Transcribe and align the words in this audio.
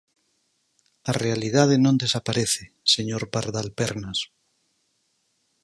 A 1.09 1.11
realidade 1.23 1.75
non 1.85 1.99
desaparece, 2.03 2.63
señor 2.93 3.23
Pardal 3.33 3.67
Pernas. 3.79 4.19